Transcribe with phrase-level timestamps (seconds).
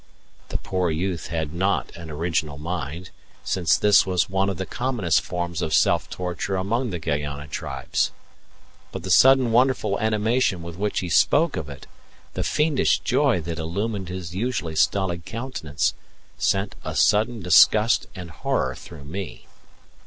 [0.49, 3.11] The poor youth had not an original mind,
[3.43, 8.09] since this was one of the commonest forms of self torture among the Guayana tribes.
[8.91, 11.85] But the sudden wonderful animation with which he spoke of it,
[12.33, 15.93] the fiendish joy that illumined his usually stolid countenance,
[16.35, 19.45] sent a sudden disgust and horror through me.